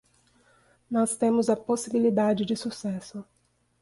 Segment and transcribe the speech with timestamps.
[0.89, 3.23] Nós temos a possibilidade de sucesso